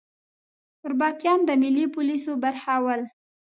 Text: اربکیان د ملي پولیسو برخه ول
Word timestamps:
اربکیان 0.85 1.39
د 1.45 1.49
ملي 1.61 1.85
پولیسو 1.95 2.31
برخه 2.43 2.75
ول 2.83 3.01